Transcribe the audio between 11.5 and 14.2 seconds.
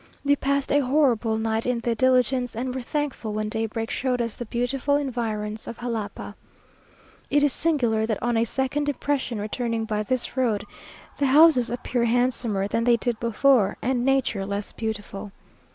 appear handsomer than they did before, and